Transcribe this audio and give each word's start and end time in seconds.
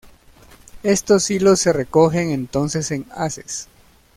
Estos 0.81 1.29
hilos 1.29 1.59
se 1.59 1.71
recogen 1.73 2.31
entonces 2.31 2.89
en 2.89 3.05
haces. 3.11 3.67